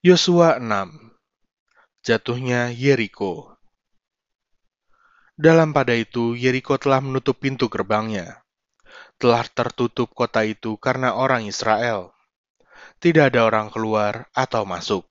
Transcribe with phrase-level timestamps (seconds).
[0.00, 1.12] Yosua 6
[2.00, 3.52] Jatuhnya Yeriko
[5.36, 8.40] Dalam pada itu, Yeriko telah menutup pintu gerbangnya.
[9.20, 12.16] Telah tertutup kota itu karena orang Israel.
[12.96, 15.04] Tidak ada orang keluar atau masuk.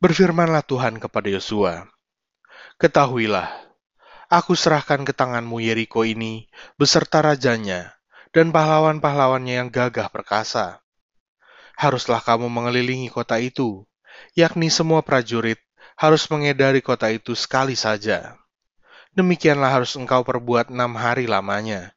[0.00, 1.84] Berfirmanlah Tuhan kepada Yosua,
[2.80, 3.52] Ketahuilah,
[4.32, 6.48] aku serahkan ke tanganmu Yeriko ini
[6.80, 7.92] beserta rajanya
[8.32, 10.79] dan pahlawan-pahlawannya yang gagah perkasa
[11.80, 13.88] haruslah kamu mengelilingi kota itu,
[14.36, 15.56] yakni semua prajurit
[15.96, 18.36] harus mengedari kota itu sekali saja.
[19.16, 21.96] Demikianlah harus engkau perbuat enam hari lamanya.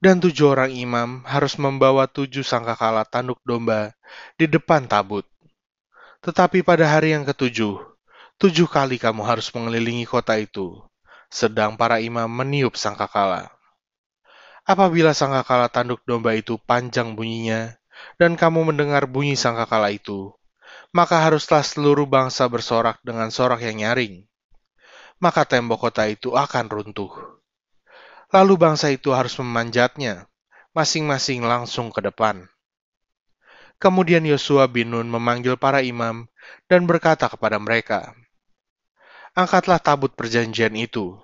[0.00, 3.92] Dan tujuh orang imam harus membawa tujuh sangkakala tanduk domba
[4.38, 5.28] di depan tabut.
[6.24, 7.74] Tetapi pada hari yang ketujuh,
[8.40, 10.80] tujuh kali kamu harus mengelilingi kota itu,
[11.28, 13.52] sedang para imam meniup sangkakala.
[14.64, 17.79] Apabila sangkakala tanduk domba itu panjang bunyinya,
[18.20, 20.34] dan kamu mendengar bunyi sangkakala itu,
[20.90, 24.26] maka haruslah seluruh bangsa bersorak dengan sorak yang nyaring.
[25.20, 27.12] Maka tembok kota itu akan runtuh.
[28.30, 30.30] Lalu bangsa itu harus memanjatnya,
[30.72, 32.46] masing-masing langsung ke depan.
[33.80, 36.28] Kemudian Yosua bin Nun memanggil para imam
[36.68, 38.12] dan berkata kepada mereka,
[39.32, 41.16] Angkatlah tabut perjanjian itu,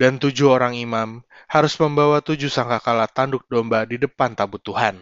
[0.00, 4.96] dan tujuh orang imam harus membawa tujuh sangkakala tanduk domba di depan tabut Tuhan.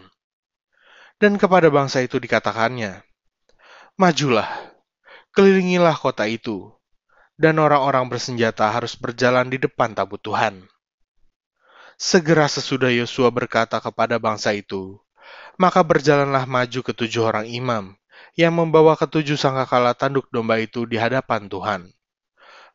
[1.19, 3.03] Dan kepada bangsa itu dikatakannya,
[3.99, 4.47] Majulah,
[5.35, 6.71] kelilingilah kota itu,
[7.35, 10.63] dan orang-orang bersenjata harus berjalan di depan tabut Tuhan.
[11.99, 14.95] Segera sesudah Yosua berkata kepada bangsa itu,
[15.59, 17.99] maka berjalanlah maju ketujuh orang imam
[18.39, 21.81] yang membawa ketujuh sangkakala tanduk domba itu di hadapan Tuhan.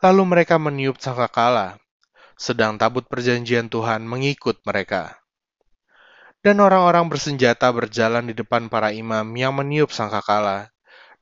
[0.04, 1.80] Lalu mereka meniup sangkakala,
[2.36, 5.23] sedang tabut perjanjian Tuhan mengikut mereka
[6.44, 10.68] dan orang-orang bersenjata berjalan di depan para imam yang meniup sangkakala,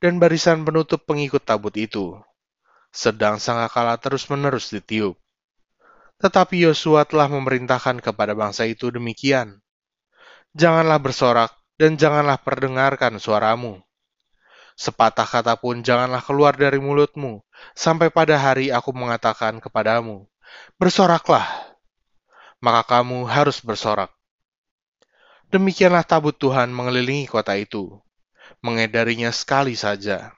[0.03, 2.19] dan barisan penutup pengikut tabut itu.
[2.91, 5.15] Sedang sangkakala terus-menerus ditiup.
[6.19, 9.63] Tetapi Yosua telah memerintahkan kepada bangsa itu demikian.
[10.51, 13.79] Janganlah bersorak dan janganlah perdengarkan suaramu.
[14.75, 17.39] Sepatah kata pun janganlah keluar dari mulutmu,
[17.71, 20.27] sampai pada hari aku mengatakan kepadamu,
[20.75, 21.47] Bersoraklah,
[22.59, 24.11] maka kamu harus bersorak
[25.53, 28.01] Demikianlah tabut Tuhan mengelilingi kota itu,
[28.65, 30.33] mengedarinya sekali saja.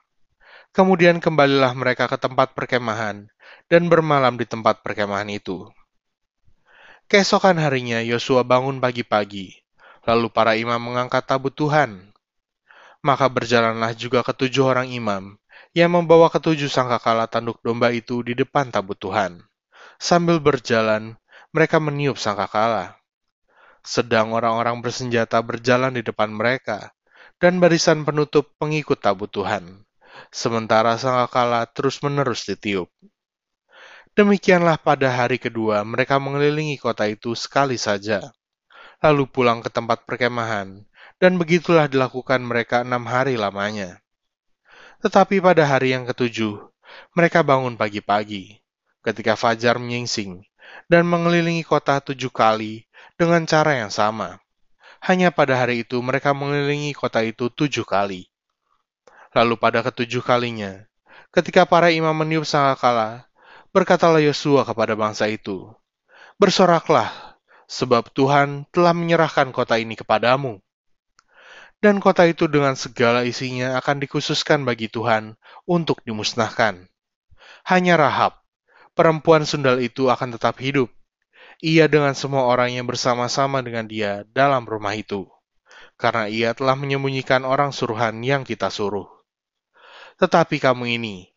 [0.76, 3.32] Kemudian kembalilah mereka ke tempat perkemahan
[3.72, 5.72] dan bermalam di tempat perkemahan itu.
[7.08, 9.56] Keesokan harinya Yosua bangun pagi-pagi,
[10.04, 12.12] lalu para imam mengangkat tabut Tuhan.
[13.00, 15.40] Maka berjalanlah juga ketujuh orang imam
[15.72, 19.40] yang membawa ketujuh sangkakala tanduk domba itu di depan tabut Tuhan.
[19.96, 21.16] Sambil berjalan,
[21.56, 23.00] mereka meniup sangkakala
[23.86, 26.92] sedang orang-orang bersenjata berjalan di depan mereka,
[27.38, 29.86] dan barisan penutup pengikut tabut Tuhan.
[30.34, 32.90] Sementara sangkakala terus-menerus ditiup.
[34.16, 38.34] Demikianlah pada hari kedua mereka mengelilingi kota itu sekali saja,
[39.04, 40.88] lalu pulang ke tempat perkemahan,
[41.20, 44.00] dan begitulah dilakukan mereka enam hari lamanya.
[45.04, 46.58] Tetapi pada hari yang ketujuh,
[47.12, 48.64] mereka bangun pagi-pagi,
[49.04, 50.48] ketika fajar menyingsing,
[50.86, 52.86] dan mengelilingi kota tujuh kali
[53.18, 54.38] dengan cara yang sama.
[55.02, 58.30] Hanya pada hari itu mereka mengelilingi kota itu tujuh kali.
[59.36, 60.88] Lalu pada ketujuh kalinya,
[61.30, 63.28] ketika para imam meniup sangkakala,
[63.76, 65.76] berkatalah Yosua kepada bangsa itu,
[66.40, 67.36] Bersoraklah,
[67.68, 70.62] sebab Tuhan telah menyerahkan kota ini kepadamu.
[71.84, 75.36] Dan kota itu dengan segala isinya akan dikhususkan bagi Tuhan
[75.68, 76.88] untuk dimusnahkan.
[77.68, 78.45] Hanya Rahab,
[78.96, 80.90] perempuan sundal itu akan tetap hidup,
[81.60, 85.28] ia dengan semua orang yang bersama-sama dengan dia dalam rumah itu,
[86.00, 89.08] karena ia telah menyembunyikan orang suruhan yang kita suruh.
[90.18, 91.30] Tetapi kamu ini,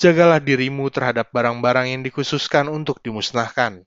[0.00, 3.84] jagalah dirimu terhadap barang-barang yang dikhususkan untuk dimusnahkan,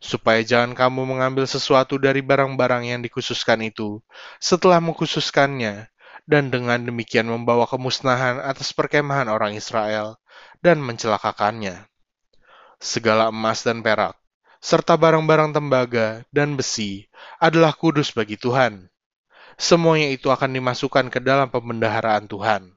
[0.00, 4.00] supaya jangan kamu mengambil sesuatu dari barang-barang yang dikhususkan itu
[4.40, 5.88] setelah mengkhususkannya,
[6.30, 10.20] dan dengan demikian membawa kemusnahan atas perkemahan orang Israel
[10.62, 11.89] dan mencelakakannya.
[12.80, 14.16] Segala emas dan perak,
[14.56, 17.04] serta barang-barang tembaga dan besi
[17.36, 18.88] adalah kudus bagi Tuhan.
[19.60, 22.72] Semuanya itu akan dimasukkan ke dalam pembendaharaan Tuhan.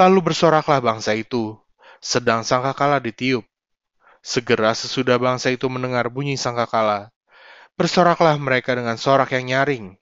[0.00, 1.60] Lalu bersoraklah bangsa itu,
[2.00, 3.44] sedang sangkakala ditiup.
[4.24, 7.12] Segera sesudah bangsa itu mendengar bunyi sangkakala,
[7.76, 10.00] bersoraklah mereka dengan sorak yang nyaring.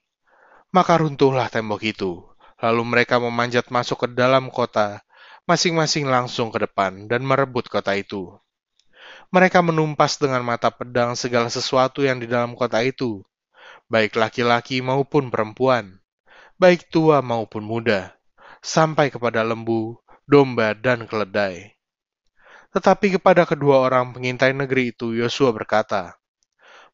[0.71, 2.23] Maka runtuhlah tembok itu,
[2.63, 5.03] lalu mereka memanjat masuk ke dalam kota,
[5.51, 8.39] masing-masing langsung ke depan dan merebut kota itu
[9.31, 13.27] mereka menumpas dengan mata pedang segala sesuatu yang di dalam kota itu,
[13.91, 15.99] baik laki-laki maupun perempuan,
[16.59, 18.15] baik tua maupun muda,
[18.63, 21.75] sampai kepada lembu, domba, dan keledai.
[22.75, 26.19] Tetapi kepada kedua orang pengintai negeri itu Yosua berkata,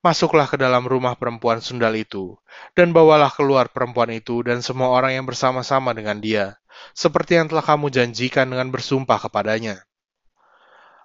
[0.03, 2.35] Masuklah ke dalam rumah perempuan sundal itu,
[2.75, 6.59] dan bawalah keluar perempuan itu dan semua orang yang bersama-sama dengan dia,
[6.91, 9.87] seperti yang telah kamu janjikan dengan bersumpah kepadanya.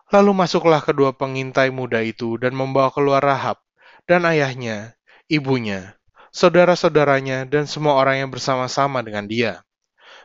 [0.08, 3.60] Lalu masuklah kedua pengintai muda itu dan membawa keluar Rahab,
[4.08, 4.96] dan ayahnya,
[5.28, 6.00] ibunya,
[6.32, 9.68] saudara-saudaranya, dan semua orang yang bersama-sama dengan dia.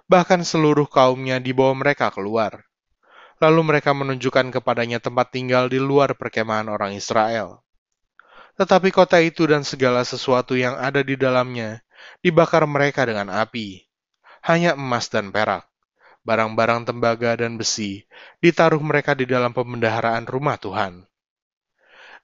[0.06, 2.62] Bahkan seluruh kaumnya dibawa mereka keluar.
[3.42, 7.62] Lalu mereka menunjukkan kepadanya tempat tinggal di luar perkemahan orang Israel
[8.52, 11.80] tetapi kota itu dan segala sesuatu yang ada di dalamnya
[12.20, 13.88] dibakar mereka dengan api.
[14.42, 15.70] Hanya emas dan perak,
[16.22, 18.06] barang-barang tembaga dan besi
[18.38, 21.02] ditaruh mereka di dalam pemendaharaan rumah Tuhan.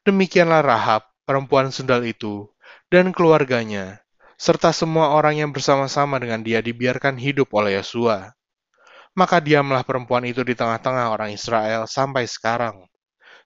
[0.07, 2.49] Demikianlah Rahab, perempuan sundal itu,
[2.89, 4.01] dan keluarganya,
[4.39, 8.33] serta semua orang yang bersama-sama dengan dia dibiarkan hidup oleh Yosua.
[9.19, 12.87] Maka diamlah perempuan itu di tengah-tengah orang Israel sampai sekarang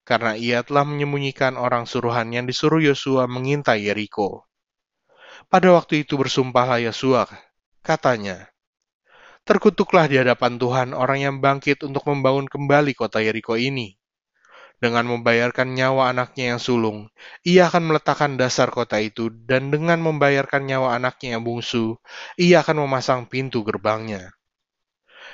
[0.03, 4.45] karena ia telah menyembunyikan orang suruhan yang disuruh Yosua mengintai Yeriko.
[5.47, 7.27] Pada waktu itu bersumpahlah Yosua,
[7.83, 8.52] katanya,
[9.43, 13.99] Terkutuklah di hadapan Tuhan orang yang bangkit untuk membangun kembali kota Yeriko ini.
[14.79, 17.11] Dengan membayarkan nyawa anaknya yang sulung,
[17.43, 21.99] ia akan meletakkan dasar kota itu, dan dengan membayarkan nyawa anaknya yang bungsu,
[22.39, 24.31] ia akan memasang pintu gerbangnya.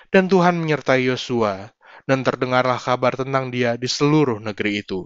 [0.08, 1.72] Dan Tuhan menyertai Yosua,
[2.08, 5.05] dan terdengarlah kabar tentang dia di seluruh negeri itu.